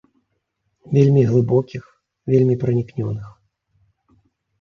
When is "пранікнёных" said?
2.65-3.29